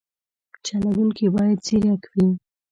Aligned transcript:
چلوونکی 0.65 1.27
باید 1.35 1.57
ځیرک 1.65 2.03
وي. 2.13 2.27